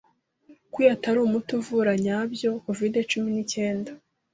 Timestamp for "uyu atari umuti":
0.79-1.51